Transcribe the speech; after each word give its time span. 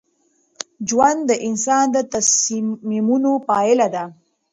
ژوند 0.89 1.19
د 1.29 1.31
انسان 1.47 1.85
د 1.95 1.97
تصمیمونو 2.13 3.31
پایله 3.49 3.87
ده. 3.95 4.03